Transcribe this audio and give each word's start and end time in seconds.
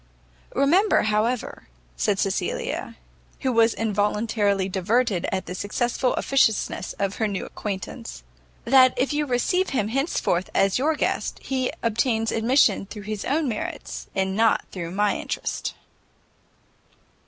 "Remember, 0.55 1.03
however," 1.03 1.67
said 1.95 2.17
Cecilia, 2.17 2.95
who 3.41 3.53
was 3.53 3.75
involuntarily 3.75 4.67
diverted 4.67 5.27
at 5.31 5.45
the 5.45 5.53
successful 5.53 6.15
officiousness 6.15 6.93
of 6.97 7.17
her 7.17 7.27
new 7.27 7.45
acquaintance, 7.45 8.23
"that 8.65 8.95
if 8.97 9.13
you 9.13 9.27
receive 9.27 9.69
him 9.69 9.89
henceforth 9.89 10.49
as 10.55 10.79
your 10.79 10.95
guest, 10.95 11.37
he 11.43 11.71
obtains 11.83 12.31
admission 12.31 12.87
through 12.87 13.03
his 13.03 13.23
own 13.25 13.47
merits, 13.47 14.07
and 14.15 14.35
not 14.35 14.63
through 14.71 14.89
my 14.89 15.17
interest." 15.17 15.75